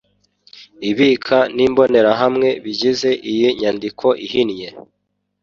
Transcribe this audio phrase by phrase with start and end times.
[0.89, 4.67] ibika n'imbonerahamwe bigize iyi nyandiko ihinnye